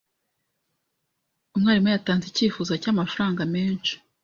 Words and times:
Umwarimu 1.55 1.89
yatanze 1.93 2.25
icyifuzo 2.27 2.71
cyamafaranga 2.81 3.41
menshi. 3.53 3.93